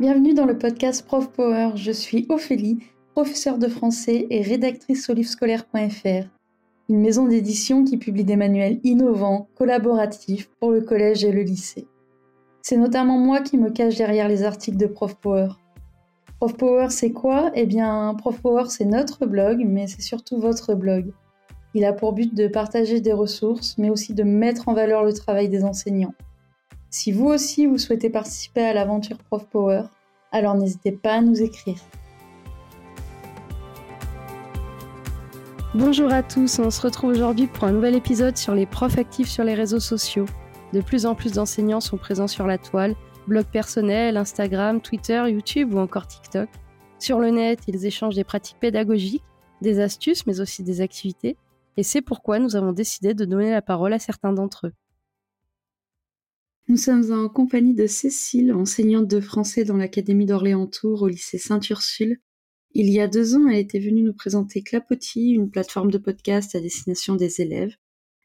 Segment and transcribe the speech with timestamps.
[0.00, 1.72] Bienvenue dans le podcast Prof Power.
[1.74, 2.78] Je suis Ophélie,
[3.14, 6.28] professeure de français et rédactrice au livrescolaire.fr,
[6.88, 11.88] une maison d'édition qui publie des manuels innovants, collaboratifs pour le collège et le lycée.
[12.62, 15.48] C'est notamment moi qui me cache derrière les articles de Prof Power.
[16.38, 17.50] Prof Power, c'est quoi?
[17.56, 21.12] Eh bien, Prof Power, c'est notre blog, mais c'est surtout votre blog.
[21.74, 25.12] Il a pour but de partager des ressources, mais aussi de mettre en valeur le
[25.12, 26.14] travail des enseignants.
[26.90, 29.82] Si vous aussi vous souhaitez participer à l'aventure Prof Power,
[30.32, 31.76] alors n'hésitez pas à nous écrire.
[35.74, 39.28] Bonjour à tous, on se retrouve aujourd'hui pour un nouvel épisode sur les profs actifs
[39.28, 40.24] sur les réseaux sociaux.
[40.72, 42.94] De plus en plus d'enseignants sont présents sur la toile,
[43.26, 46.48] blog personnel, Instagram, Twitter, YouTube ou encore TikTok.
[46.98, 49.24] Sur le net, ils échangent des pratiques pédagogiques,
[49.60, 51.36] des astuces mais aussi des activités,
[51.76, 54.72] et c'est pourquoi nous avons décidé de donner la parole à certains d'entre eux.
[56.70, 62.20] Nous sommes en compagnie de Cécile, enseignante de français dans l'Académie d'Orléans-Tours au lycée Sainte-Ursule.
[62.72, 66.54] Il y a deux ans, elle était venue nous présenter Clapotis, une plateforme de podcast
[66.54, 67.74] à destination des élèves.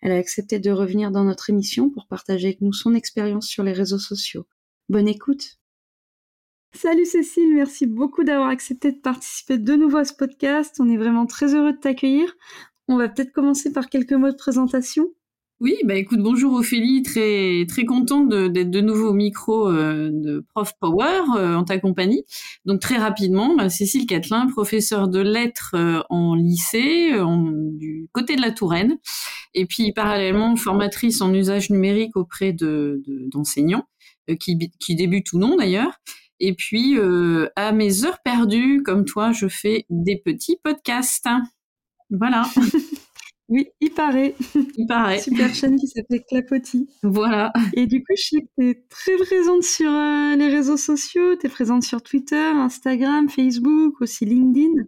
[0.02, 3.64] Elle a accepté de revenir dans notre émission pour partager avec nous son expérience sur
[3.64, 4.46] les réseaux sociaux.
[4.90, 5.60] Bonne écoute
[6.76, 10.76] Salut Cécile, merci beaucoup d'avoir accepté de participer de nouveau à ce podcast.
[10.82, 12.36] On est vraiment très heureux de t'accueillir.
[12.90, 15.14] On va peut-être commencer par quelques mots de présentation.
[15.64, 20.46] Oui, bah écoute, bonjour Ophélie, très très contente d'être de, nouveau au micro euh, de
[20.54, 22.26] Prof Power euh, en ta compagnie.
[22.66, 27.14] Donc très rapidement, bah, Cécile Catelin, professeure de lettres euh, en lycée
[27.78, 28.98] du côté de la Touraine,
[29.54, 33.88] et puis parallèlement formatrice en usage numérique auprès de d'enseignants
[34.42, 35.94] qui, qui débutent ou non d'ailleurs.
[36.42, 36.98] Et puis
[37.56, 41.30] à mes heures perdues, comme toi, je fais des petits podcasts.
[42.10, 42.44] Voilà.
[43.54, 44.34] Oui, il paraît.
[44.78, 45.20] Il paraît.
[45.20, 46.90] Super chaîne qui s'appelle Clapotis.
[47.04, 47.54] Voilà.
[47.74, 51.36] Et du coup, je sais que tu es très présente sur euh, les réseaux sociaux.
[51.36, 54.82] Tu es présente sur Twitter, Instagram, Facebook, aussi LinkedIn.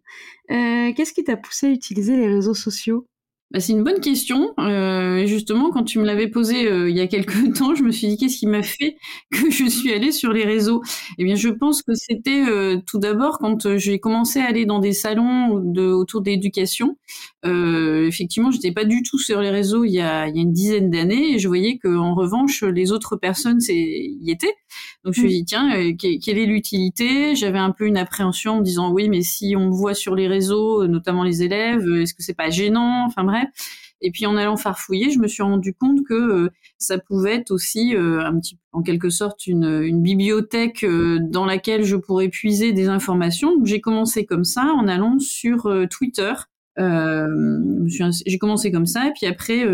[0.49, 3.06] Euh, qu'est-ce qui t'a poussé à utiliser les réseaux sociaux?
[3.51, 4.53] Bah, c'est une bonne question.
[4.59, 7.91] Euh, justement, quand tu me l'avais posé euh, il y a quelques temps, je me
[7.91, 8.97] suis dit qu'est-ce qui m'a fait
[9.31, 10.81] que je suis allée sur les réseaux?
[11.19, 14.66] Eh bien, je pense que c'était euh, tout d'abord quand euh, j'ai commencé à aller
[14.66, 16.97] dans des salons de, autour d'éducation.
[17.45, 20.41] Euh, effectivement, j'étais pas du tout sur les réseaux il y a, il y a
[20.41, 24.55] une dizaine d'années et je voyais que en revanche, les autres personnes y étaient.
[25.05, 25.39] Donc, je me suis mm.
[25.39, 27.35] dit tiens, quelle est l'utilité?
[27.35, 30.16] J'avais un peu une appréhension en me disant oui, mais si on me voit sur
[30.16, 33.05] les réseaux, notamment les élèves, est-ce que c'est pas gênant?
[33.05, 33.47] Enfin bref.
[34.01, 37.51] Et puis en allant farfouiller, je me suis rendu compte que euh, ça pouvait être
[37.51, 42.29] aussi euh, un petit, en quelque sorte une, une bibliothèque euh, dans laquelle je pourrais
[42.29, 43.55] puiser des informations.
[43.55, 46.33] Donc j'ai commencé comme ça en allant sur Twitter.
[46.77, 49.66] j'ai commencé comme ça et puis après,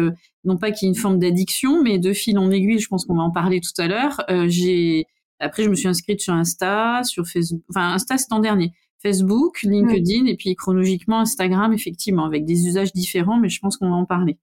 [0.46, 3.06] non pas qu'il y ait une forme d'addiction, mais de fil en aiguille, je pense
[3.06, 4.22] qu'on va en parler tout à l'heure.
[4.48, 5.08] j'ai
[5.42, 7.64] après je me suis inscrite sur Insta, sur Facebook.
[7.70, 8.74] Enfin Insta c'est en dernier.
[9.02, 13.90] Facebook, LinkedIn et puis chronologiquement Instagram, effectivement, avec des usages différents, mais je pense qu'on
[13.90, 14.38] va en parler.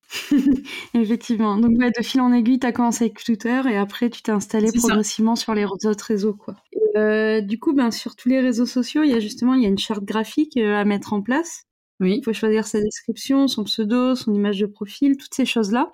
[0.94, 1.56] effectivement.
[1.58, 4.72] Donc, de fil en aiguille, tu as commencé avec Twitter et après, tu t'es installé
[4.72, 6.34] progressivement sur les autres réseaux.
[6.34, 6.56] Quoi.
[6.96, 9.66] Euh, du coup, ben, sur tous les réseaux sociaux, il y a justement il y
[9.66, 11.64] a une charte graphique euh, à mettre en place.
[12.00, 12.16] Oui.
[12.18, 15.90] Il faut choisir sa description, son pseudo, son image de profil, toutes ces choses-là.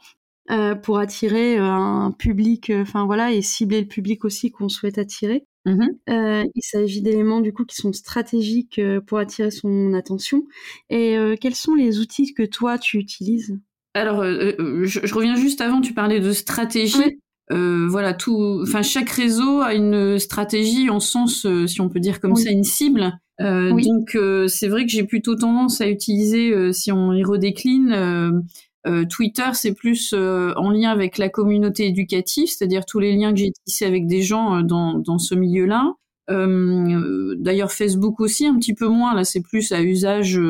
[0.51, 5.47] Euh, pour attirer un public, enfin voilà, et cibler le public aussi qu'on souhaite attirer.
[5.67, 10.43] Mmh euh, il s'agit d'éléments du coup qui sont stratégiques euh, pour attirer son attention.
[10.91, 13.59] Et euh, quels sont les outils que toi tu utilises?
[13.95, 15.81] Alors, je, reviens juste avant.
[15.81, 17.21] Tu parlais de stratégie.
[17.49, 18.61] voilà, tout.
[18.63, 22.65] Enfin, chaque réseau a une stratégie en sens, si on peut dire comme ça, une
[22.65, 23.13] cible.
[23.39, 24.19] Donc,
[24.49, 28.43] c'est vrai que j'ai plutôt tendance à utiliser, si on y redécline
[28.87, 33.33] euh, Twitter, c'est plus euh, en lien avec la communauté éducative, c'est-à-dire tous les liens
[33.33, 35.95] que j'ai tissés avec des gens euh, dans, dans ce milieu-là.
[36.29, 39.15] D'ailleurs, Facebook aussi, un petit peu moins.
[39.15, 40.41] Là, c'est plus à usage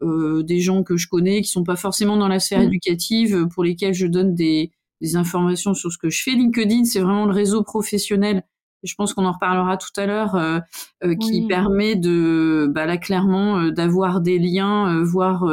[0.00, 2.68] des gens que je connais, qui sont pas forcément dans la sphère mmh.
[2.68, 6.30] éducative, pour lesquels je donne des, des informations sur ce que je fais.
[6.32, 8.44] LinkedIn, c'est vraiment le réseau professionnel
[8.82, 10.60] je pense qu'on en reparlera tout à l'heure, euh,
[11.04, 15.46] euh, qui permet de, bah là clairement, euh, d'avoir des liens, voire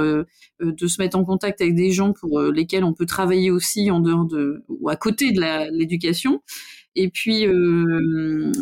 [0.60, 4.00] de se mettre en contact avec des gens pour lesquels on peut travailler aussi en
[4.00, 5.42] dehors de ou à côté de
[5.72, 6.42] l'éducation.
[6.98, 7.46] Et puis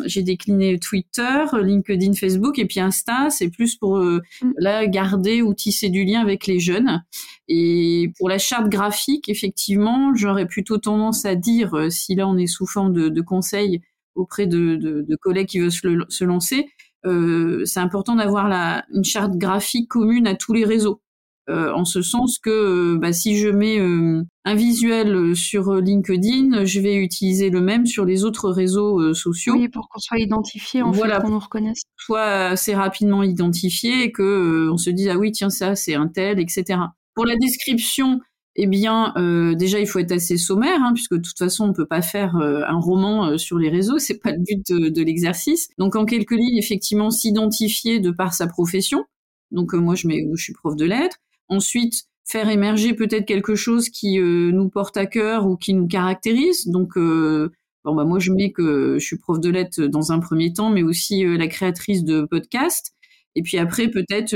[0.06, 4.20] j'ai décliné Twitter, LinkedIn, Facebook et puis Insta, c'est plus pour mmh.
[4.58, 7.04] là garder ou tisser du lien avec les jeunes.
[7.48, 12.46] Et pour la charte graphique, effectivement, j'aurais plutôt tendance à dire si là on est
[12.46, 13.82] sous forme de, de conseils
[14.14, 15.72] auprès de, de, collègues qui veulent
[16.08, 16.66] se, lancer,
[17.06, 18.46] euh, c'est important d'avoir
[18.92, 21.00] une charte graphique commune à tous les réseaux.
[21.48, 27.50] en ce sens que bah, si je mets un visuel sur LinkedIn, je vais utiliser
[27.50, 29.54] le même sur les autres réseaux sociaux.
[29.54, 31.82] Oui, pour qu'on soit identifié, en voilà, qu'on nous reconnaisse.
[31.98, 36.08] Soit assez rapidement identifié et que on se dise ah oui tiens ça c'est un
[36.08, 36.78] tel, etc.
[37.14, 38.20] Pour la description,
[38.56, 41.72] eh bien, euh, déjà, il faut être assez sommaire, hein, puisque de toute façon, on
[41.72, 45.02] peut pas faire euh, un roman euh, sur les réseaux, c'est pas le but de,
[45.02, 45.68] l'exercice.
[45.76, 49.04] Donc, en quelques lignes, effectivement, s'identifier de par sa profession.
[49.50, 51.16] Donc, moi, je mets, je suis prof de lettres.
[51.48, 56.66] Ensuite, faire émerger peut-être quelque chose qui nous porte à cœur ou qui nous caractérise.
[56.68, 60.52] Donc, bon, bah, moi, je mets que je suis prof de lettres dans un premier
[60.52, 62.94] temps, mais aussi la créatrice de podcast.
[63.36, 64.34] Et puis après, peut-être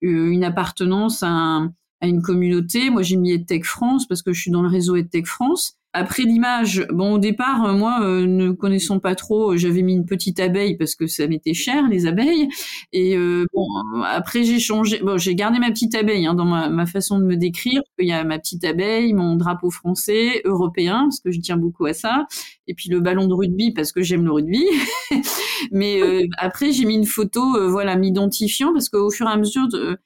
[0.00, 2.90] une appartenance à un à une communauté.
[2.90, 5.78] Moi, j'ai mis EdTech France parce que je suis dans le réseau EdTech France.
[5.94, 10.04] Après l'image, bon au départ, euh, moi euh, ne connaissant pas trop, j'avais mis une
[10.04, 12.46] petite abeille parce que ça m'était cher les abeilles.
[12.92, 13.66] Et euh, bon,
[14.04, 17.36] après j'ai changé, bon j'ai gardé ma petite abeille hein, dans ma, façon de me
[17.36, 17.80] décrire.
[17.98, 21.86] Il y a ma petite abeille, mon drapeau français, européen parce que je tiens beaucoup
[21.86, 22.26] à ça,
[22.66, 24.66] et puis le ballon de rugby parce que j'aime le rugby.
[25.72, 29.78] Mais après j'ai mis une photo, voilà, m'identifiant parce qu'au fur et à mesure de
[29.78, 29.96] euh,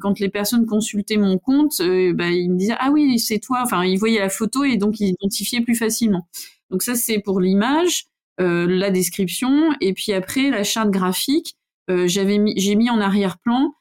[0.00, 3.60] quand les personnes consultaient mon compte, euh, bah, ils me disaient ah oui c'est toi.
[3.62, 6.28] Enfin ils voyaient la photo et donc ils identifiaient plus facilement.
[6.70, 8.04] Donc ça c'est pour l'image,
[8.40, 11.56] euh, la description et puis après la charte graphique.
[11.88, 13.72] j'avais mis, j'ai mis en arrière-plan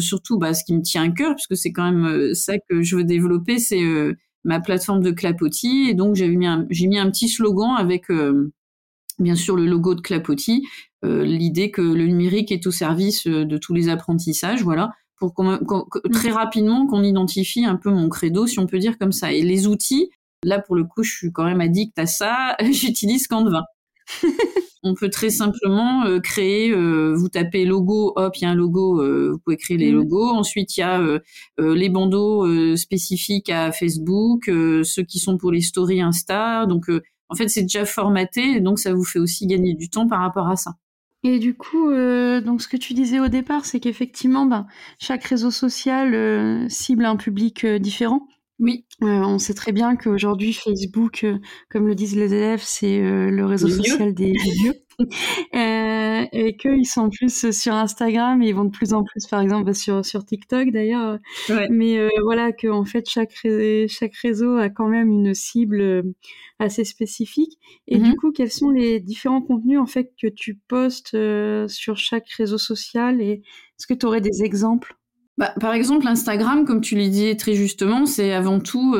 [0.00, 2.82] surtout bah, ce qui me tient à cœur parce que c'est quand même ça que
[2.82, 3.82] je veux développer, c'est
[4.44, 8.06] ma plateforme de clapotis et donc j'avais mis j'ai mis un petit slogan avec
[9.18, 10.66] bien sûr le logo de clapotis,
[11.02, 15.60] l'idée que le numérique est au service de tous les apprentissages, voilà pour mm.
[16.12, 19.32] très rapidement qu'on identifie un peu mon credo, si on peut dire comme ça.
[19.32, 20.10] Et les outils,
[20.44, 22.56] là pour le coup, je suis quand même addict à ça.
[22.70, 23.64] J'utilise Canva.
[24.82, 28.54] on peut très simplement euh, créer, euh, vous tapez logo, hop, il y a un
[28.54, 29.96] logo, euh, vous pouvez créer les mm.
[29.96, 30.30] logos.
[30.30, 31.20] Ensuite, il y a
[31.58, 36.66] les bandeaux spécifiques à Facebook, ceux qui sont pour les stories Insta.
[36.66, 36.86] Donc,
[37.28, 40.48] en fait, c'est déjà formaté, donc ça vous fait aussi gagner du temps par rapport
[40.48, 40.72] à ça.
[41.24, 44.66] Et du coup, euh, donc ce que tu disais au départ, c'est qu'effectivement, ben,
[45.00, 48.26] chaque réseau social euh, cible un public euh, différent.
[48.60, 48.86] Oui.
[49.00, 51.24] on sait très bien qu'aujourd'hui, Facebook,
[51.70, 54.74] comme le disent les élèves, c'est le réseau social des vieux.
[56.24, 59.40] Euh, et qu'ils sont plus sur Instagram et ils vont de plus en plus, par
[59.40, 61.18] exemple, sur, sur TikTok d'ailleurs.
[61.70, 63.32] Mais euh, voilà, que en fait, chaque,
[63.88, 66.02] chaque réseau a quand même une cible euh,
[66.58, 67.58] assez spécifique.
[67.86, 68.16] Et du mm-hmm.
[68.16, 71.16] coup, quels sont les différents contenus en fait que tu postes
[71.68, 73.42] sur chaque réseau social et
[73.78, 74.96] est-ce que tu aurais des exemples?
[75.36, 78.96] Bah, par exemple, Instagram, comme tu l'as dit très justement, c'est avant tout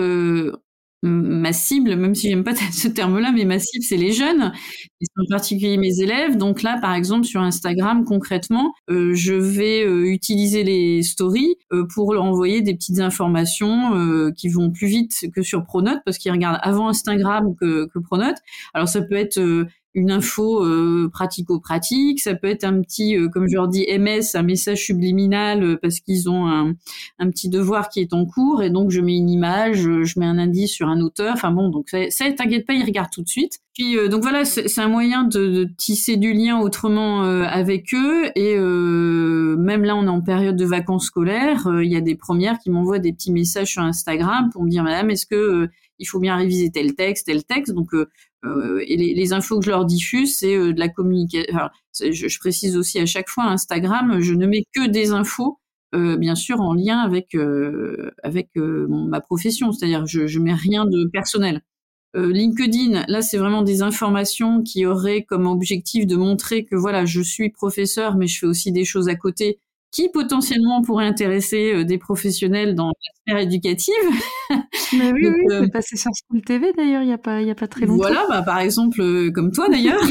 [1.03, 4.53] ma cible, même si j'aime pas ce terme-là, mais ma cible, c'est les jeunes,
[5.01, 6.37] et en particulier mes élèves.
[6.37, 11.87] Donc là, par exemple, sur Instagram, concrètement, euh, je vais euh, utiliser les stories euh,
[11.95, 16.33] pour leur envoyer des petites informations qui vont plus vite que sur Pronote, parce qu'ils
[16.33, 18.37] regardent avant Instagram que, que Pronote.
[18.75, 19.39] Alors ça peut être
[19.95, 24.35] une info euh, pratico-pratique, ça peut être un petit, euh, comme je leur dis, MS,
[24.35, 26.75] un message subliminal euh, parce qu'ils ont un,
[27.19, 30.27] un, petit devoir qui est en cours et donc je mets une image, je mets
[30.27, 31.33] un indice sur un auteur.
[31.35, 33.61] Enfin bon, donc ça, ça t'inquiète pas, ils regardent tout de suite.
[33.75, 38.59] Puis donc voilà, c'est un moyen de, de, tisser du lien autrement avec eux et
[38.59, 42.71] même là, on est en période de vacances scolaires, il y a des premières qui
[42.71, 45.69] m'envoient des petits messages sur Instagram pour me dire, Madame, est-ce que
[45.99, 47.73] il faut bien réviser tel texte, tel texte?
[47.75, 48.09] Donc, euh,
[48.45, 51.69] euh, et les, infos que je leur diffuse, c'est euh, de la communication.
[52.01, 55.59] je, précise aussi à chaque fois, Instagram, je ne mets que des infos,
[55.93, 57.35] bien sûr, en lien avec
[58.23, 59.73] avec ma profession.
[59.73, 61.63] C'est-à-dire, je, je mets rien de personnel.
[62.15, 67.21] LinkedIn, là, c'est vraiment des informations qui auraient comme objectif de montrer que voilà, je
[67.21, 71.85] suis professeur, mais je fais aussi des choses à côté qui potentiellement pourrait intéresser euh,
[71.85, 73.95] des professionnels dans la sphère éducative.
[74.93, 77.51] Mais oui, oui, euh, c'est passé sur School TV d'ailleurs, il n'y a, pas, y
[77.51, 78.03] a pas très longtemps.
[78.03, 80.01] Voilà, bah, par exemple, euh, comme toi d'ailleurs.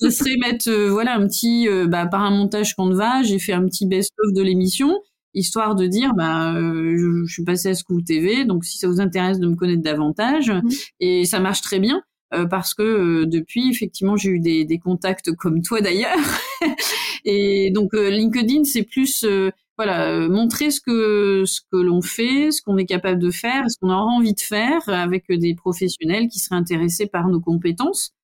[0.00, 3.86] ce serait mettre voilà, un petit, bah, par un montage Canva, j'ai fait un petit
[3.86, 4.98] best-of de l'émission,
[5.34, 9.38] histoire de dire, bah, je, suis passé à School TV, donc si ça vous intéresse
[9.38, 10.68] de me connaître davantage, mmh.
[11.00, 12.02] et ça marche très bien.
[12.50, 16.18] Parce que depuis, effectivement, j'ai eu des, des contacts comme toi d'ailleurs,
[17.24, 22.02] Et donc euh, LinkedIn, c'est plus euh, voilà, euh, montrer ce que ce que l'on
[22.02, 25.54] fait, ce qu'on est capable de faire, ce qu'on aura envie de faire avec des
[25.54, 28.14] professionnels qui seraient intéressés par nos compétences.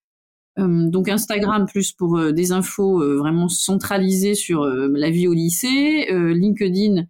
[0.56, 7.06] donc Instagram plus pour des infos vraiment centralisées sur la vie au lycée, LinkedIn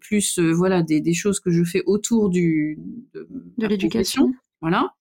[0.00, 2.78] plus voilà des, des, choses que je fais autour du
[3.14, 3.26] de,
[3.56, 4.97] de l'éducation, voilà.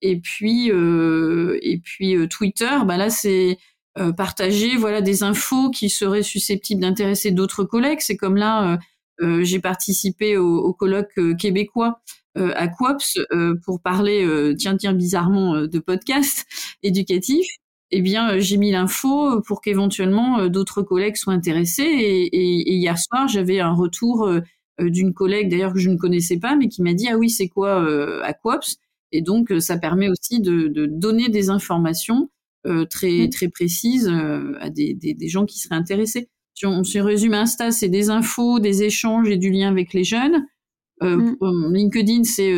[0.00, 3.58] Et puis et puis Twitter, bah là c'est
[3.98, 7.98] euh, partager voilà des infos qui seraient susceptibles d'intéresser d'autres collègues.
[8.00, 8.78] C'est comme là,
[9.20, 12.00] euh, j'ai participé au, colloque québécois
[12.36, 13.18] à Quops
[13.64, 16.46] pour parler, tiens tiens bizarrement, de podcast
[16.84, 17.44] éducatif.
[17.90, 21.82] Eh bien, j'ai mis l'info pour qu'éventuellement d'autres collègues soient intéressés.
[21.82, 24.30] Et, hier soir, j'avais un retour
[24.78, 27.48] d'une collègue d'ailleurs que je ne connaissais pas, mais qui m'a dit ah oui c'est
[27.48, 27.84] quoi
[28.22, 28.76] à Quops?
[29.12, 32.30] Et donc, euh, ça permet aussi de, de donner des informations
[32.66, 33.30] euh, très mmh.
[33.30, 36.28] très précises euh, à des, des, des, gens qui seraient intéressés.
[36.54, 40.04] Si on, se résume Insta, c'est des infos, des échanges et du lien avec les
[40.04, 40.44] jeunes.
[41.02, 41.72] Euh, mmh.
[41.72, 42.52] LinkedIn, c'est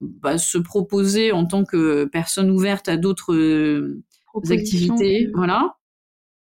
[0.00, 3.94] bah, se proposer en tant que personne ouverte à d'autres
[4.50, 5.76] activités, voilà.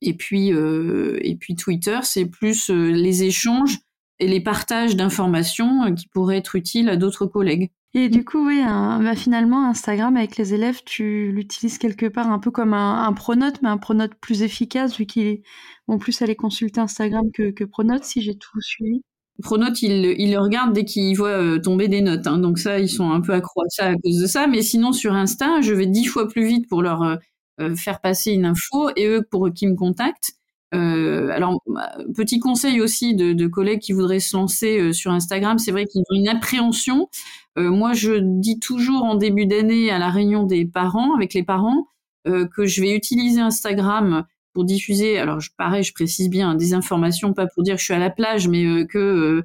[0.04, 3.80] Et puis et puis Twitter, c'est plus les échanges
[4.20, 7.72] et les partages d'informations qui pourraient être utiles à d'autres collègues.
[7.94, 12.40] Et du coup, oui, bah, finalement, Instagram avec les élèves, tu l'utilises quelque part un
[12.40, 15.42] peu comme un, Pronote, mais un Pronote plus efficace, vu qu'ils
[15.88, 19.02] vont plus aller consulter Instagram que, Pronote, si j'ai tout suivi.
[19.44, 22.28] Pronote, ils, le regardent dès qu'ils voient euh, tomber des notes.
[22.28, 22.38] Hein.
[22.38, 24.48] donc ça, ils sont un peu accro à ça à cause de ça.
[24.48, 27.16] Mais sinon, sur Insta, je vais dix fois plus vite pour leur euh,
[27.60, 30.34] euh, faire passer une info et eux pour qu'ils me contactent.
[30.74, 35.72] Alors, bah, petit conseil aussi de, de, collègues qui voudraient se lancer sur Instagram, c'est
[35.72, 37.10] vrai qu'ils ont une appréhension
[37.58, 41.44] euh, moi, je dis toujours en début d'année à la réunion des parents, avec les
[41.44, 41.88] parents,
[42.28, 46.74] euh, que je vais utiliser Instagram pour diffuser, alors je, pareil, je précise bien, des
[46.74, 49.44] informations, pas pour dire que je suis à la plage, mais euh, que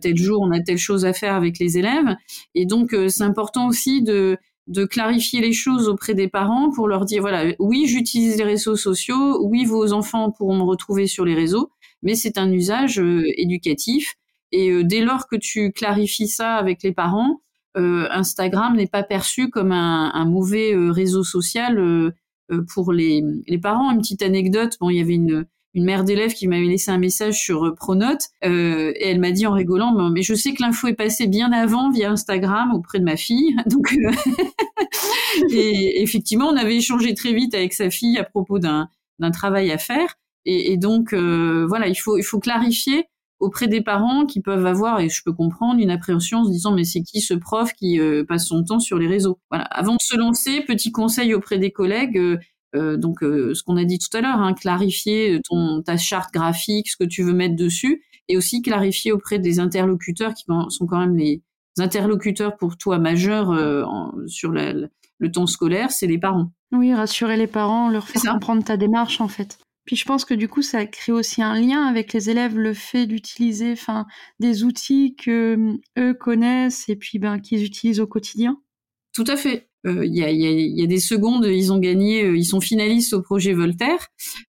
[0.00, 2.16] tel jour on a telle chose à faire avec les élèves.
[2.54, 7.04] Et donc, c'est important aussi de, de clarifier les choses auprès des parents pour leur
[7.04, 11.34] dire, voilà, oui, j'utilise les réseaux sociaux, oui, vos enfants pourront me retrouver sur les
[11.34, 11.70] réseaux,
[12.02, 12.98] mais c'est un usage
[13.36, 14.14] éducatif.
[14.52, 17.40] Et dès lors que tu clarifies ça avec les parents,
[17.76, 22.12] euh, Instagram n'est pas perçu comme un, mauvais euh, réseau social euh,
[22.72, 23.22] pour les,
[23.60, 23.90] parents.
[23.90, 25.46] Une petite anecdote, bon, il y avait une,
[25.82, 30.10] mère d'élève qui m'avait laissé un message sur Pronote et elle m'a dit en rigolant
[30.10, 33.56] mais je sais que l'info est passée bien avant via Instagram auprès de ma fille
[33.66, 33.92] donc
[35.50, 38.88] et effectivement on avait échangé très vite avec sa fille à propos d'un
[39.32, 40.14] travail à faire
[40.44, 43.08] et, donc voilà il faut il faut clarifier
[43.44, 46.72] auprès des parents qui peuvent avoir, et je peux comprendre, une appréhension en se disant
[46.72, 49.38] mais c'est qui ce prof qui euh, passe son temps sur les réseaux?
[49.50, 49.64] Voilà.
[49.64, 52.18] Avant de se lancer, petit conseil auprès des collègues.
[52.18, 52.38] Euh, euh,
[52.74, 56.96] donc ce qu'on a dit tout à l'heure, hein, clarifier ton ta charte graphique, ce
[56.96, 61.16] que tu veux mettre dessus, et aussi clarifier auprès des interlocuteurs qui sont quand même
[61.16, 61.42] les
[61.78, 63.54] interlocuteurs pour toi majeurs
[64.26, 64.88] sur le
[65.32, 66.50] temps scolaire, c'est les parents.
[66.72, 69.58] Oui, rassurer les parents, leur faire comprendre ta démarche en fait.
[69.84, 72.72] Puis je pense que du coup, ça crée aussi un lien avec les élèves, le
[72.72, 74.06] fait d'utiliser, enfin,
[74.40, 78.56] des outils que eux connaissent et puis ben qu'ils utilisent au quotidien.
[79.14, 79.68] Tout à fait.
[79.86, 83.12] Euh, il y, a, y, a, des secondes, ils ont gagné, euh, ils sont finalistes
[83.12, 84.08] au projet Voltaire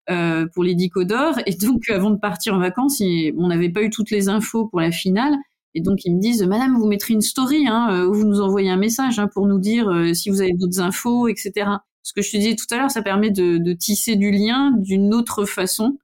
[0.09, 1.39] euh, pour les d'or.
[1.45, 4.79] Et donc, avant de partir en vacances, on n'avait pas eu toutes les infos pour
[4.79, 5.35] la finale.
[5.73, 8.69] Et donc, ils me disent, Madame, vous mettrez une story, hein, où vous nous envoyez
[8.69, 12.31] un message hein, pour nous dire si vous avez d'autres infos, etc ce que je
[12.31, 15.97] te disais tout à l'heure, ça permet de, tisser du lien d'une autre façon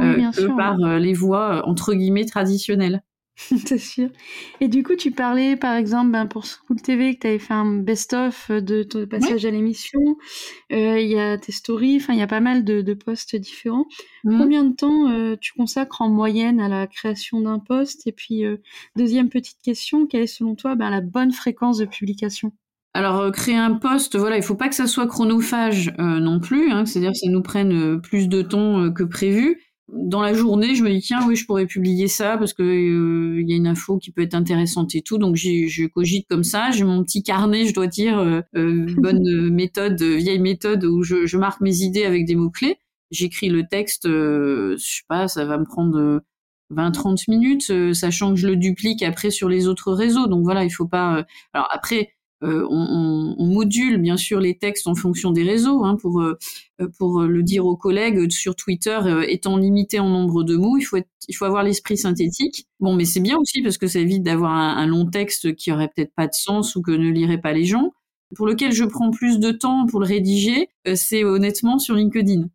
[0.00, 3.02] euh, que par euh, les voies euh, entre guillemets traditionnelles.
[3.66, 4.10] C'est sûr.
[4.60, 7.54] Et du coup, tu parlais, par exemple, ben, pour School TV, que tu avais fait
[7.54, 10.00] un best-of de ton passage à l'émission.
[10.70, 13.86] Il y a tes stories, enfin, il y a pas mal de, de posts différents.
[14.22, 14.38] Mmh.
[14.38, 18.06] Combien de temps tu consacres en moyenne à la création d'un post?
[18.06, 18.44] Et puis,
[18.96, 22.52] deuxième petite question, quelle est selon toi ben, la bonne fréquence de publication?
[22.94, 26.38] Alors euh, créer un poste, voilà, il faut pas que ça soit chronophage euh, non
[26.38, 29.60] plus, hein, c'est-à-dire que ça nous prenne euh, plus de temps que prévu.
[29.88, 33.48] Dans la journée, je me dis tiens oui, je pourrais publier ça parce que il
[33.48, 36.70] y a une info qui peut être intéressante et tout, donc je cogite comme ça.
[36.70, 41.60] J'ai mon petit carnet, je dois dire, bonne méthode, vieille méthode où je, je, marque
[41.60, 42.78] mes idées avec des mots clés.
[43.10, 46.22] J'écris le texte, je sais pas, ça va me prendre
[46.72, 50.26] 20-30 minutes, sachant que je le duplique après sur les autres réseaux.
[50.26, 51.24] Donc voilà, il faut pas.
[51.52, 52.14] Alors après
[52.44, 55.84] euh, on, module bien sûr les textes en fonction des réseaux.
[55.84, 56.36] Hein, pour euh,
[56.98, 60.82] pour le dire aux collègues sur Twitter, euh, étant limité en nombre de mots, il
[60.82, 60.98] faut
[61.28, 62.66] il faut avoir l'esprit synthétique.
[62.80, 65.88] Bon, mais c'est bien aussi parce que ça évite d'avoir un, long texte qui aurait
[65.94, 67.92] peut-être pas de sens ou que ne liraient pas les gens.
[68.36, 72.48] Pour lequel je prends plus de temps pour le rédiger, c'est honnêtement sur LinkedIn.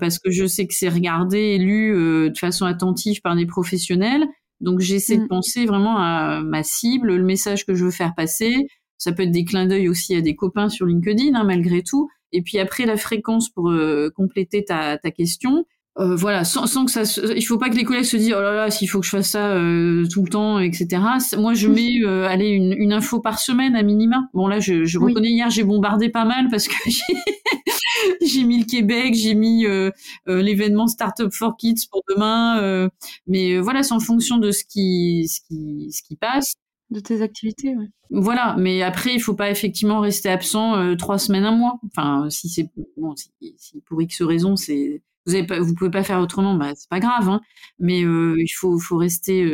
[0.00, 1.92] parce que je sais que c'est regardé et lu
[2.30, 4.26] de façon attentive par des professionnels.
[4.60, 5.28] Donc j'essaie de mm.
[5.28, 8.66] penser vraiment à ma cible, le message que je veux faire passer,
[9.00, 12.08] ça peut être des clins d'œil aussi à des copains sur LinkedIn, hein, malgré tout.
[12.32, 15.64] Et puis après, la fréquence pour euh, compléter ta, ta question.
[15.98, 17.02] Euh, voilà, sans, sans, que ça,
[17.34, 19.10] il faut pas que les collègues se disent oh là là, s'il faut que je
[19.10, 21.02] fasse ça euh, tout le temps, etc.
[21.36, 24.28] Moi, je mets euh, allez une, une, info par semaine à minima.
[24.32, 26.74] Bon là, je, je reconnais hier, j'ai bombardé pas mal parce que
[28.20, 29.90] j'ai mis le Québec, j'ai mis euh,
[30.28, 32.60] euh, l'événement Startup for Kids pour demain.
[32.60, 32.88] Euh,
[33.26, 36.54] mais voilà, c'est en fonction de ce qui, ce qui, ce qui passe.
[36.90, 37.74] De tes activités.
[38.10, 41.78] Voilà, mais après, il faut pas effectivement rester absent trois semaines, un mois.
[41.86, 45.90] Enfin, si c'est bon, si, si pour X raison, c'est vous avez pas, vous pouvez
[45.90, 47.40] pas faire autrement, bah c'est pas grave, hein.
[47.78, 49.48] mais il faut, faut rester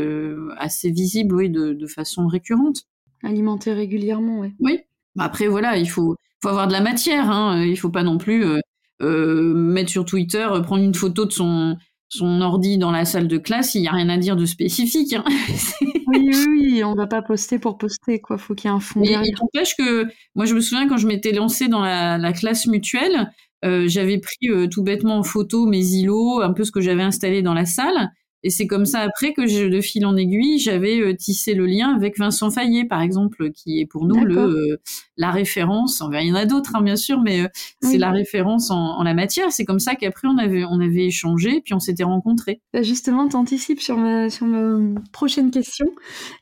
[0.57, 2.85] assez visible, oui, de, de façon récurrente.
[3.23, 4.55] Alimenter régulièrement, oui.
[4.61, 4.81] Oui.
[5.19, 7.31] Après, voilà, il faut, faut avoir de la matière.
[7.31, 7.65] Hein.
[7.65, 8.59] Il faut pas non plus euh,
[9.03, 11.77] euh, mettre sur Twitter, euh, prendre une photo de son
[12.09, 15.13] son ordi dans la salle de classe, il n'y a rien à dire de spécifique.
[15.13, 15.25] Hein.
[16.07, 18.39] oui, oui, oui, on va pas poster pour poster, quoi.
[18.39, 19.03] Faut qu'il y ait un fond.
[19.03, 22.33] Et il n'empêche que, moi, je me souviens quand je m'étais lancée dans la, la
[22.33, 23.31] classe mutuelle,
[23.65, 27.03] euh, j'avais pris euh, tout bêtement en photo mes îlots, un peu ce que j'avais
[27.03, 28.11] installé dans la salle.
[28.47, 31.67] Et c'est comme ça après que je, de fil en aiguille, j'avais euh, tissé le
[31.67, 34.77] lien avec Vincent Fayet, par exemple, qui est pour nous le euh,
[35.17, 36.01] la référence.
[36.13, 37.49] Il y en a d'autres, hein, bien sûr, mais euh,
[37.83, 39.51] c'est la référence en, la matière.
[39.51, 42.61] C'est comme ça qu'après on avait on avait échangé, puis on s'était rencontrés.
[42.73, 45.87] Bah, justement, t'anticipes sur ma sur ma prochaine question,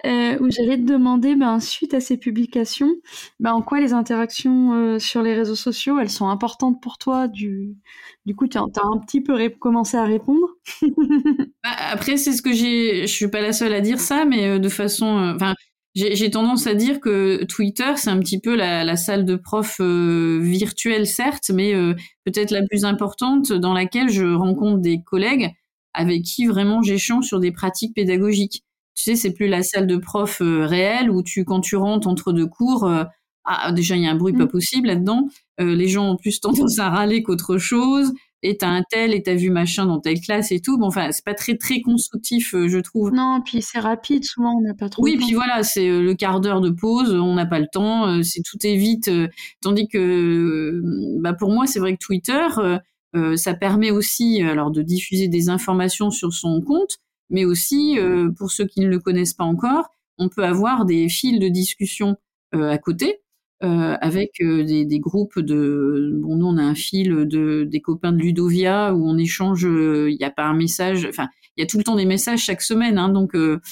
[0.05, 2.93] où j'allais te demander, ben, suite à ces publications,
[3.41, 7.29] ben, en quoi les interactions sur les réseaux sociaux, elles sont importantes pour toi?
[7.29, 7.79] Du
[8.27, 10.54] du coup, tu as, un petit peu commencé à répondre.
[11.63, 13.03] Bah, après, c'est ce que j'ai.
[13.07, 15.19] Je suis pas la seule à dire ça, mais euh, de façon.
[15.19, 15.55] Euh, enfin,
[15.95, 20.41] j'ai tendance à dire que Twitter, c'est un petit peu la, salle de prof euh,
[20.43, 21.73] virtuelle, certes, mais
[22.25, 25.53] peut-être la plus importante dans laquelle je rencontre des collègues
[25.93, 28.65] avec qui vraiment j'échange sur des pratiques pédagogiques.
[28.97, 32.33] Tu sais, c'est plus la salle de prof réelle où tu, quand tu rentres entre
[32.33, 32.91] deux cours,
[33.45, 34.49] ah, déjà il y a un bruit pas mmh.
[34.49, 35.29] possible là-dedans.
[35.61, 38.13] les gens ont plus tendance à râler qu'autre chose
[38.45, 40.77] et t'as un tel et t'as vu machin dans telle classe et tout.
[40.77, 43.11] Bon, enfin, c'est pas très très constructif, euh, je trouve.
[43.11, 45.03] Non, puis c'est rapide, souvent on n'a pas trop.
[45.03, 48.07] Oui, puis voilà, c'est euh, le quart d'heure de pause, on n'a pas le temps,
[48.07, 49.11] euh, c'est tout est vite.
[49.63, 50.83] tandis que,
[51.21, 52.47] bah pour moi, c'est vrai que Twitter,
[53.37, 56.99] ça permet aussi alors de diffuser des informations sur son compte,
[57.31, 57.97] mais aussi
[58.37, 62.17] pour ceux qui ne le connaissent pas encore, on peut avoir des fils de discussion
[62.53, 63.21] à côté.
[63.65, 67.81] Euh, avec euh, des, des, groupes de bon nous on a un fil de des
[67.81, 71.63] copains de Ludovia où on échange euh, il n'y a pas un message enfin il
[71.63, 73.63] y a tout le temps des messages chaque semaine hein, donc mmh.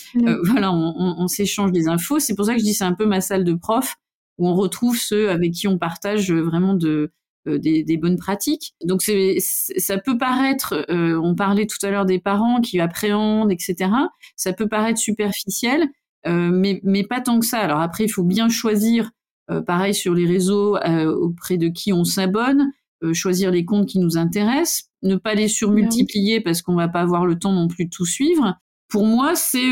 [0.44, 2.94] voilà on, on, on s'échange des infos c'est pour ça que je dis c'est un
[2.94, 3.96] peu ma salle de prof
[4.38, 7.12] où on retrouve ceux avec qui on partage vraiment de
[7.44, 8.76] des, des, bonnes pratiques.
[8.84, 13.90] Donc c'est, ça peut paraître, on parlait tout à l'heure des parents qui appréhendent, etc.
[14.36, 15.88] Ça peut paraître superficiel,
[16.24, 17.58] mais, mais pas tant que ça.
[17.58, 19.08] Alors après, il faut bien choisir euh,
[19.48, 23.98] pareil sur les réseaux euh, auprès de qui on s'abonne, euh, choisir les comptes qui
[23.98, 27.86] nous intéressent, ne pas les surmultiplier parce qu'on va pas avoir le temps non plus
[27.86, 28.54] de tout suivre.
[28.88, 29.70] Pour moi, c'est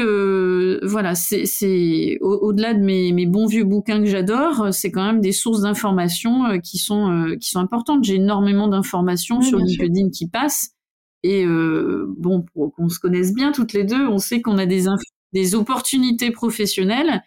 [0.82, 5.32] voilà, c'est au-delà de mes, mes, bons vieux bouquins que j'adore, c'est quand même des
[5.32, 8.02] sources d'informations qui sont qui sont importantes.
[8.02, 10.70] J'ai énormément d'informations sur LinkedIn qui passent
[11.22, 14.88] et bon, pour qu'on se connaisse bien toutes les deux, on sait qu'on a des
[15.32, 17.18] des opportunités professionnelles euh,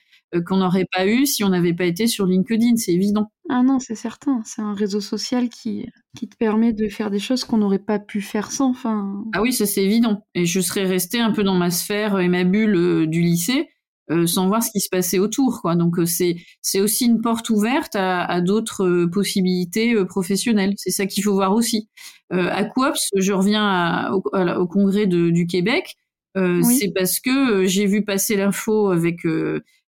[0.42, 3.32] qu'on n'aurait pas eu si on n'avait pas été sur LinkedIn, c'est évident.
[3.50, 5.86] Ah non, c'est certain, c'est un réseau social qui,
[6.18, 8.70] qui te permet de faire des choses qu'on n'aurait pas pu faire sans.
[8.70, 9.24] Enfin...
[9.34, 10.26] Ah oui, ça c'est évident.
[10.34, 13.70] Et je serais restée un peu dans ma sphère et ma bulle euh, du lycée.
[14.12, 15.78] Euh, sans voir ce qui se passait autour, quoi.
[15.78, 20.74] Donc c'est c'est aussi une porte ouverte à, d'autres possibilités professionnelles.
[20.76, 21.88] C'est ça qu'il faut voir aussi.
[22.30, 25.96] à Coaps, je reviens au, congrès du Québec.
[26.36, 29.26] C'est parce que j'ai vu passer l'info avec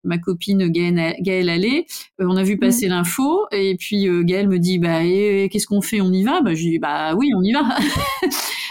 [0.05, 1.87] ma copine Gaëlle, Allais,
[2.21, 2.91] euh, on a vu passer mm.
[2.91, 6.41] l'info et puis euh, Gaëlle me dit bah qu'est-ce qu'on fait on y va?
[6.41, 7.63] Bah je dis bah oui on y va.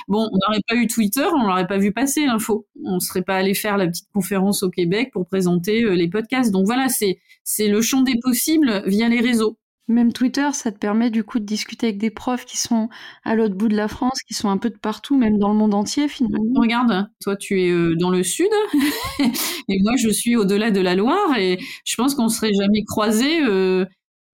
[0.07, 2.65] Bon on n'aurait pas eu Twitter on n'aurait pas vu passer l'info.
[2.83, 6.51] On serait pas allé faire la petite conférence au Québec pour présenter euh, les podcasts.
[6.51, 10.77] Donc voilà c'est c'est le champ des possibles via les réseaux même Twitter, ça te
[10.77, 12.89] permet du coup de discuter avec des profs qui sont
[13.23, 15.55] à l'autre bout de la France, qui sont un peu de partout, même dans le
[15.55, 16.37] monde entier finalement.
[16.55, 18.49] Regarde, toi tu es euh, dans le sud
[19.19, 23.41] et moi je suis au-delà de la Loire et je pense qu'on serait jamais croisés
[23.41, 23.85] euh,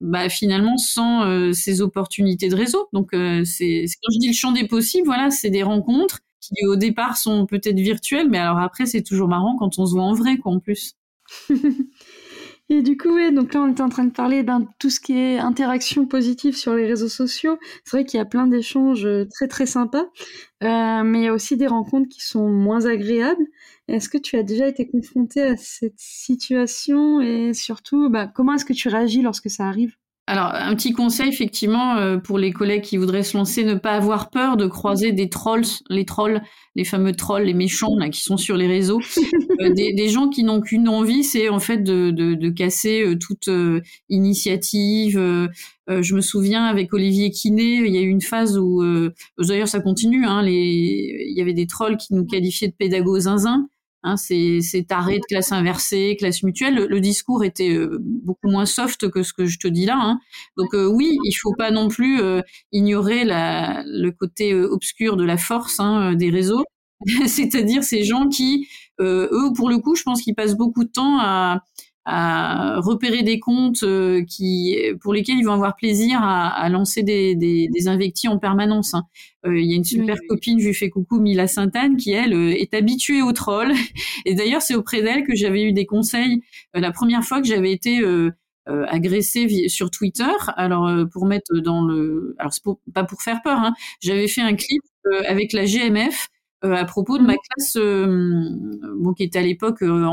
[0.02, 2.90] bah, finalement sans euh, ces opportunités de réseau.
[2.92, 3.12] Donc
[3.46, 7.18] c'est quand je dis le champ des possibles, voilà, c'est des rencontres qui au départ
[7.18, 10.38] sont peut-être virtuelles, mais alors après c'est toujours marrant quand on se voit en vrai
[10.38, 10.96] quoi en plus.
[12.70, 15.00] Et du coup, ouais, donc là, on était en train de parler de tout ce
[15.00, 17.60] qui est interaction positive sur les réseaux sociaux.
[17.84, 20.06] C'est vrai qu'il y a plein d'échanges euh, très très sympas,
[20.64, 23.46] euh, mais il y a aussi des rencontres qui sont moins agréables.
[23.88, 27.22] Est-ce que tu as déjà été confronté à cette situation?
[27.22, 29.96] Et surtout, bah, comment est-ce que tu réagis lorsque ça arrive?
[30.28, 33.92] Alors, un petit conseil, effectivement, euh, pour les collègues qui voudraient se lancer, ne pas
[33.92, 36.42] avoir peur de croiser des trolls, les trolls,
[36.76, 39.02] les fameux trolls, les méchants là, qui sont sur les réseaux.
[39.62, 43.50] Euh, des, gens qui n'ont qu'une envie, c'est en fait de, de, casser euh, toute
[44.10, 45.18] initiative.
[45.88, 48.84] je me souviens, avec Olivier Kiné, il y a eu une phase où,
[49.40, 53.22] d'ailleurs ça continue, hein, les, il y avait des trolls qui nous qualifiaient de pédagogues
[53.22, 53.70] zinzin.
[54.08, 56.76] Hein, c'est taré de classe inversée, classe mutuelle.
[56.76, 59.98] Le, discours était euh, beaucoup moins soft que ce que je te dis là.
[60.00, 60.20] Hein.
[60.58, 62.42] Donc euh, oui, il faut pas non plus euh,
[62.72, 66.64] ignorer la, le côté obscur de la force hein, des réseaux.
[67.26, 68.68] C'est-à-dire ces gens qui,
[69.00, 71.64] eux, pour le coup, je pense qu'ils passent beaucoup de temps à,
[72.06, 77.02] à repérer des comptes euh, qui, pour lesquels ils vont avoir plaisir à, à lancer
[77.02, 78.94] des, des, des, invectis en permanence.
[78.94, 79.06] Hein.
[79.48, 82.34] Euh, il y a une super copine, je lui fais coucou, Mila Sainte-Anne, qui elle
[82.34, 83.74] euh, est habituée au troll.
[84.26, 86.42] Et d'ailleurs, c'est auprès d'elle que j'avais eu des conseils
[86.76, 88.02] la première fois que j'avais été
[88.66, 90.24] agressée sur Twitter.
[90.58, 92.64] Alors pour mettre dans le, alors c'est
[92.94, 93.60] pas pour faire peur.
[93.60, 93.74] Hein.
[94.02, 94.82] J'avais fait un clip
[95.28, 96.35] avec la GMF euh,
[96.74, 97.38] à propos de ma mmh.
[97.50, 98.50] classe, euh,
[98.98, 100.06] bon, qui était à l'époque euh,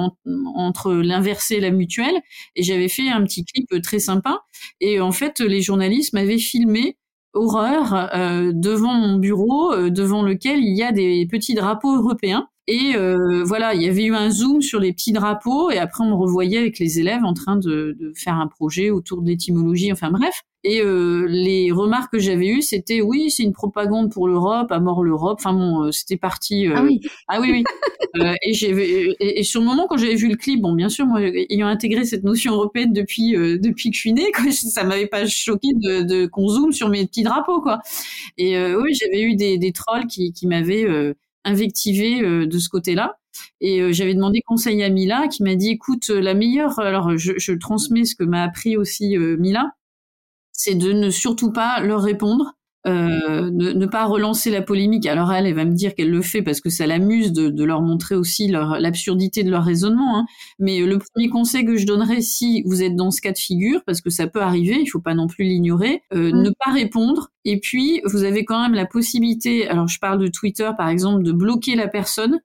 [0.54, 2.20] entre l'inversé et la mutuelle,
[2.56, 4.40] et j'avais fait un petit clip très sympa.
[4.80, 6.96] Et en fait, les journalistes m'avaient filmé
[7.34, 8.10] horreur
[8.52, 12.48] devant mon bureau, devant lequel il y a des petits drapeaux européens.
[12.66, 12.94] Et
[13.44, 16.14] voilà, il y avait eu un zoom sur les petits drapeaux, et après on me
[16.14, 19.92] revoyait avec les élèves en train de, de faire un projet autour de l'étymologie.
[19.92, 20.42] Enfin bref.
[20.64, 24.78] Et euh, les remarques que j'avais eues, c'était oui, c'est une propagande pour l'Europe, à
[24.78, 25.38] mort l'Europe.
[25.40, 26.68] Enfin bon, euh, c'était parti.
[26.68, 27.00] Euh, ah oui.
[27.26, 27.64] Ah oui, oui.
[28.20, 31.04] euh, et, j'ai et, sur le moment quand j'avais vu le clip, bon, bien sûr,
[31.06, 35.08] moi, ayant intégré cette notion européenne depuis depuis que je suis née, quoi, ça m'avait
[35.08, 37.80] pas choqué de, de qu'on zoome sur mes petits drapeaux, quoi.
[38.38, 43.18] Et oui, j'avais eu des, des trolls qui, qui m'avaient invectivé de ce côté-là.
[43.60, 46.78] Et j'avais demandé conseil à Mila, qui m'a dit, écoute, la meilleure.
[46.78, 49.72] Alors, je, je transmets ce que m'a appris aussi Mila
[50.62, 52.54] c'est de ne surtout pas leur répondre,
[52.86, 55.06] euh, ne, pas relancer la polémique.
[55.06, 57.82] Alors elle, elle va me dire qu'elle le fait parce que ça l'amuse de, leur
[57.82, 60.18] montrer aussi l'absurdité de leur raisonnement.
[60.18, 60.26] Hein.
[60.60, 63.82] Mais le premier conseil que je donnerais si vous êtes dans ce cas de figure,
[63.86, 66.42] parce que ça peut arriver, il faut pas non plus l'ignorer, euh, mm.
[66.42, 67.30] ne pas répondre.
[67.44, 69.66] Et puis vous avez quand même la possibilité.
[69.68, 72.38] Alors je parle de Twitter par exemple, de bloquer la personne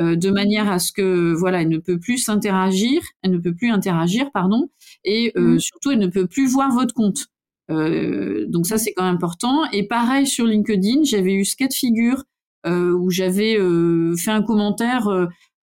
[0.00, 3.54] euh, de manière à ce que voilà, elle ne peut plus s'interagir, elle ne peut
[3.54, 4.70] plus interagir, pardon,
[5.04, 5.58] et mm.
[5.58, 7.26] surtout elle ne peut plus voir votre compte.
[7.70, 9.70] Euh, donc ça c'est quand même important.
[9.72, 12.24] Et pareil sur LinkedIn, j'avais eu ce cas de figure
[12.66, 15.08] euh, où j'avais euh, fait un commentaire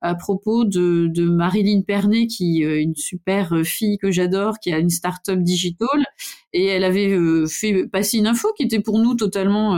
[0.01, 4.79] à propos de, de Marilyn Pernet, qui est une super fille que j'adore, qui a
[4.79, 6.05] une start-up digital,
[6.53, 7.17] et elle avait
[7.47, 9.75] fait passer une info qui était pour nous totalement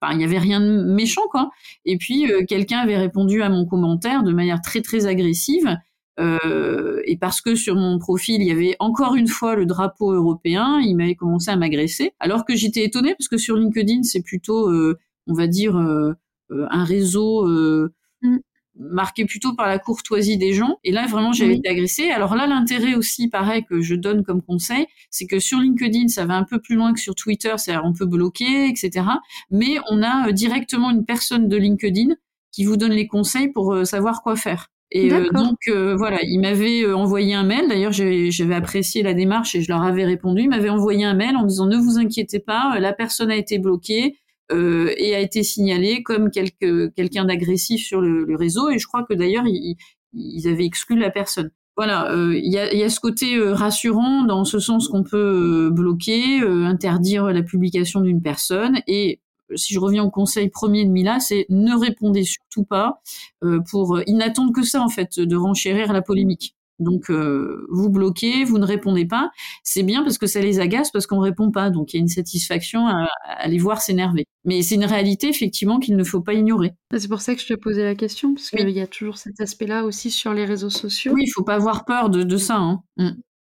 [0.00, 1.50] Enfin, il n'y avait rien de méchant, quoi.
[1.84, 5.76] Et puis, quelqu'un avait répondu à mon commentaire de manière très, très agressive.
[6.18, 10.12] Euh, et parce que sur mon profil, il y avait encore une fois le drapeau
[10.12, 12.12] européen, il m'avait commencé à m'agresser.
[12.18, 16.14] Alors que j'étais étonnée parce que sur LinkedIn, c'est plutôt, euh, on va dire, euh,
[16.50, 18.38] un réseau mm.
[18.76, 20.78] marqué plutôt par la courtoisie des gens.
[20.82, 22.10] Et là, vraiment, j'avais été agressée.
[22.10, 26.24] Alors là, l'intérêt aussi, pareil, que je donne comme conseil, c'est que sur LinkedIn, ça
[26.26, 29.06] va un peu plus loin que sur Twitter, c'est-à-dire on peut bloquer, etc.
[29.50, 32.14] Mais on a directement une personne de LinkedIn
[32.50, 34.70] qui vous donne les conseils pour savoir quoi faire.
[34.90, 37.68] Et euh, donc euh, voilà, il m'avait euh, envoyé un mail.
[37.68, 40.42] D'ailleurs, j'avais apprécié la démarche et je leur avais répondu.
[40.42, 43.58] Il m'avait envoyé un mail en disant ne vous inquiétez pas, la personne a été
[43.58, 44.16] bloquée
[44.50, 48.70] et a été signalée comme quelqu'un d'agressif sur le, réseau.
[48.70, 49.76] Et je crois que d'ailleurs ils,
[50.14, 51.50] ils, avaient exclu la personne.
[51.76, 56.40] Voilà, il y, a, y, a, ce côté rassurant dans ce sens qu'on peut bloquer,
[56.40, 59.20] interdire la publication d'une personne et
[59.56, 63.00] si je reviens au conseil premier de Mila, c'est ne répondez surtout pas
[63.44, 66.54] euh, pour ils n'attendent que ça en fait de renchérir la polémique.
[66.78, 69.30] Donc euh, vous bloquez, vous ne répondez pas,
[69.64, 72.02] c'est bien parce que ça les agace parce qu'on répond pas, donc il y a
[72.02, 74.26] une satisfaction à, les voir s'énerver.
[74.44, 76.74] Mais c'est une réalité effectivement qu'il ne faut pas ignorer.
[76.96, 79.40] C'est pour ça que je te posais la question parce qu'il y a toujours cet
[79.40, 81.12] aspect-là aussi sur les réseaux sociaux.
[81.14, 82.56] Oui, il faut pas avoir peur de, ça.
[82.56, 82.82] Hein.
[82.96, 83.10] Mm.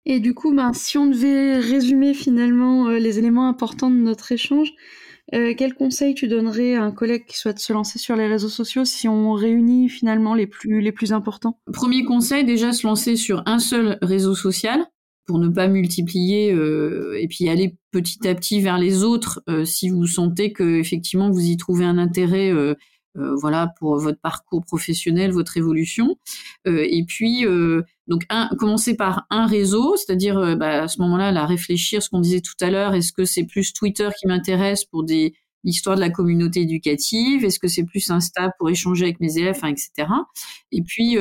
[0.09, 4.31] Et du coup, ben, si on devait résumer finalement euh, les éléments importants de notre
[4.31, 4.73] échange,
[5.35, 8.49] euh, quel conseil tu donnerais à un collègue qui souhaite se lancer sur les réseaux
[8.49, 11.59] sociaux si on réunit finalement les plus, les plus importants?
[11.73, 14.87] Premier conseil, déjà se lancer sur un seul réseau social
[15.27, 19.65] pour ne pas multiplier euh, et puis aller petit à petit vers les autres euh,
[19.65, 22.53] si vous sentez que effectivement vous y trouvez un intérêt
[23.41, 26.19] voilà pour votre parcours professionnel, votre évolution.
[26.67, 27.47] Et puis
[28.07, 32.21] donc un, commencer par un réseau, c'est-à-dire bah, à ce moment-là, la réfléchir, ce qu'on
[32.21, 36.01] disait tout à l'heure, est-ce que c'est plus Twitter qui m'intéresse pour des l'histoire de
[36.01, 37.45] la communauté éducative?
[37.45, 40.09] Est-ce que c'est plus Insta pour échanger avec mes élèves, etc.
[40.71, 41.17] Et puis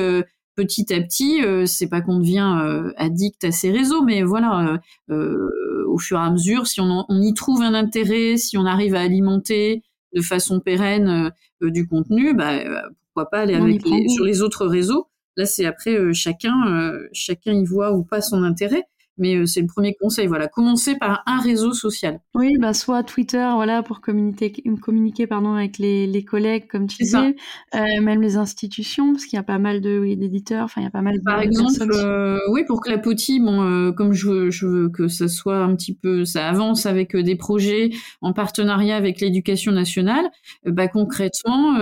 [0.54, 6.18] petit à petit, c'est pas qu'on devient addict à ces réseaux, mais voilà, au fur
[6.18, 9.82] et à mesure, si on, on, y trouve un intérêt, si on arrive à alimenter
[10.14, 12.58] de façon pérenne du contenu, bah,
[13.06, 15.08] pourquoi pas aller avec sur les autres réseaux.
[15.36, 18.86] Là, c'est après chacun, chacun y voit ou pas son intérêt
[19.18, 20.26] mais euh, c'est le premier conseil.
[20.26, 22.20] Voilà, commencer par un réseau social.
[22.34, 27.02] Oui, bah soit Twitter, voilà, pour communiquer, communiquer pardon avec les, les collègues, comme tu
[27.02, 27.36] disais,
[27.74, 30.64] euh, même les institutions, parce qu'il y a pas mal de oui, d'éditeurs.
[30.64, 31.20] Enfin, il y a pas mal.
[31.24, 35.28] Par exemple, euh, oui, pour Clapotis, bon, euh, comme je veux, je veux que ça
[35.28, 40.26] soit un petit peu, ça avance avec des projets en partenariat avec l'éducation nationale.
[40.64, 41.78] bah concrètement.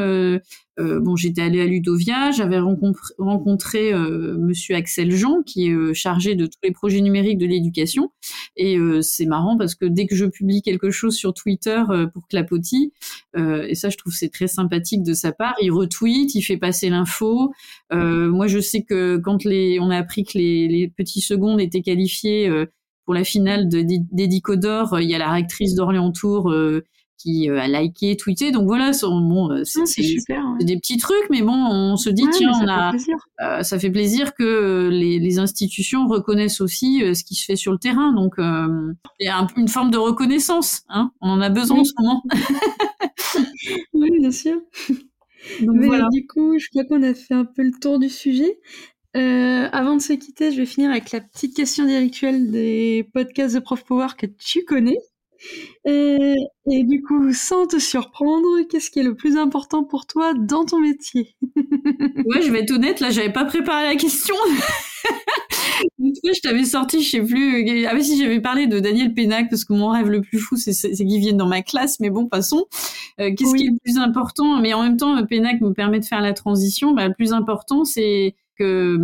[0.80, 5.94] Euh, bon, j'étais allée à Ludovia, j'avais rencontré, euh, Monsieur Axel Jean, qui est euh,
[5.94, 8.10] chargé de tous les projets numériques de l'éducation.
[8.56, 11.82] Et c'est marrant parce que dès que je publie quelque chose sur Twitter
[12.12, 12.92] pour Clapotis,
[13.36, 16.88] et ça, je trouve c'est très sympathique de sa part, il retweet, il fait passer
[16.88, 17.52] l'info.
[17.90, 21.82] moi, je sais que quand les, on a appris que les, les petits secondes étaient
[21.82, 22.48] qualifiés
[23.04, 26.54] pour la finale d'Edicodor, il y a la rectrice d'Orléans Tour
[27.16, 28.50] qui euh, a liké, tweeté.
[28.50, 29.84] Donc voilà, bon, euh, c'est
[30.60, 32.92] des petits trucs, mais bon, on se dit tiens, on a,
[33.42, 37.72] euh, ça fait plaisir que les, les, institutions reconnaissent aussi ce qui se fait sur
[37.72, 38.12] le terrain.
[38.12, 40.82] Donc il y a une forme de reconnaissance.
[40.88, 42.22] Hein on en a besoin en ce moment.
[43.92, 44.60] oui, bien sûr.
[45.60, 46.08] Donc, mais voilà.
[46.12, 48.58] du coup, je crois qu'on a fait un peu le tour du sujet.
[49.16, 53.08] Euh, avant de se quitter, je vais finir avec la petite question des rituels des
[53.12, 54.98] podcasts de Prof Power que tu connais.
[55.84, 56.34] Et,
[56.70, 60.64] et, du coup, sans te surprendre, qu'est-ce qui est le plus important pour toi dans
[60.64, 61.36] ton métier?
[62.26, 64.34] Ouais, je vais être honnête, là, j'avais pas préparé la question.
[65.98, 67.86] Une fois, je t'avais sorti, je sais plus.
[67.86, 70.56] Ah, mais si j'avais parlé de Daniel Pénac, parce que mon rêve le plus fou,
[70.56, 72.00] c'est qu'il vienne dans ma classe.
[72.00, 72.64] Mais bon, passons.
[73.20, 74.60] Euh, qu'est-ce qui est le plus important?
[74.60, 76.92] Mais en même temps, Pénac me permet de faire la transition.
[76.92, 78.98] Bah, le plus important, c'est que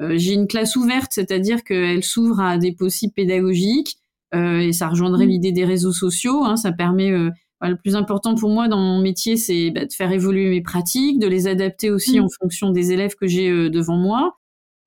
[0.00, 4.01] euh, j'ai une classe ouverte, c'est-à-dire qu'elle s'ouvre à des possibles pédagogiques euh,
[4.32, 5.30] et ça rejoindrait mm.
[5.30, 6.44] l'idée des réseaux sociaux.
[6.44, 9.92] Hein, ça permet euh, le plus important pour moi dans mon métier, c'est bah, de
[9.92, 12.24] faire évoluer mes pratiques, de les adapter aussi mm.
[12.24, 14.38] en fonction des élèves que j'ai euh, devant moi.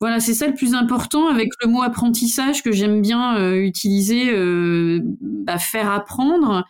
[0.01, 4.25] Voilà, c'est ça le plus important avec le mot apprentissage que j'aime bien utiliser,
[5.21, 6.65] bah, faire apprendre,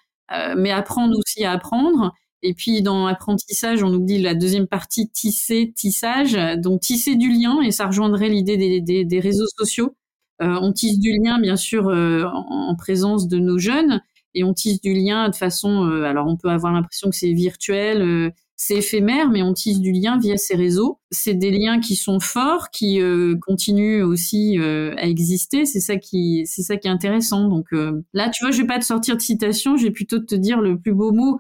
[0.55, 2.13] mais apprendre aussi à apprendre.
[2.43, 7.61] Et puis dans apprentissage, on oublie la deuxième partie tisser, tissage, donc tisser du lien,
[7.61, 9.95] et ça rejoindrait l'idée des, des, des réseaux sociaux.
[10.41, 14.02] Euh, on tisse du lien, bien sûr, euh, en, présence de nos jeunes,
[14.34, 15.86] et on tisse du lien de façon.
[15.86, 19.91] Euh, alors, on peut avoir l'impression que c'est virtuel, c'est éphémère, mais on tisse du
[19.91, 21.00] lien via ces réseaux.
[21.12, 23.00] C'est des liens qui sont forts, qui
[23.41, 25.65] continuent aussi à exister.
[25.65, 27.48] C'est ça qui, c'est ça qui est intéressant.
[27.48, 27.67] Donc
[28.13, 30.60] là, tu vois, je vais pas te sortir de citation, je vais plutôt te dire
[30.60, 31.39] le plus beau mot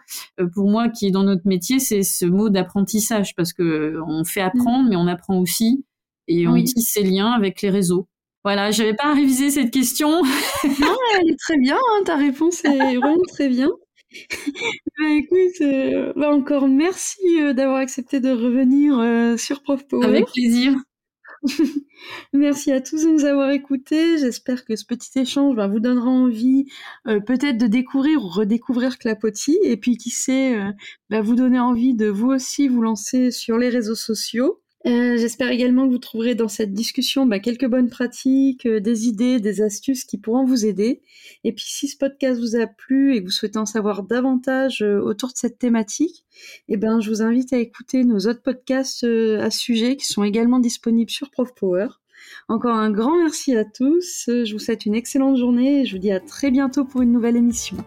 [0.53, 4.41] pour moi qui est dans notre métier, c'est ce mot d'apprentissage, parce que on fait
[4.41, 4.89] apprendre, mmh.
[4.89, 5.85] mais on apprend aussi,
[6.27, 8.07] et on tisse ces liens avec les réseaux.
[8.45, 10.21] Voilà, je n'avais pas à réviser cette question.
[10.21, 13.71] non, elle est très bien, hein, ta réponse est vraiment très bien.
[14.99, 20.05] bah, écoute, euh, bah, encore merci euh, d'avoir accepté de revenir euh, sur Prof Power.
[20.05, 20.75] Avec plaisir.
[22.33, 24.19] Merci à tous de nous avoir écoutés.
[24.19, 26.65] J'espère que ce petit échange bah, vous donnera envie
[27.05, 30.55] peut-être de découvrir ou redécouvrir Clapotis et puis qui sait,
[31.09, 34.61] bah, vous donner envie de vous aussi vous lancer sur les réseaux sociaux.
[34.85, 39.07] Euh, j'espère également que vous trouverez dans cette discussion bah, quelques bonnes pratiques, euh, des
[39.07, 41.01] idées, des astuces qui pourront vous aider.
[41.43, 44.83] Et puis si ce podcast vous a plu et que vous souhaitez en savoir davantage
[44.83, 46.23] euh, autour de cette thématique,
[46.67, 50.59] eh ben, je vous invite à écouter nos autres podcasts à sujet qui sont également
[50.59, 51.87] disponibles sur ProfPower.
[52.47, 56.01] Encore un grand merci à tous, je vous souhaite une excellente journée et je vous
[56.01, 57.77] dis à très bientôt pour une nouvelle émission.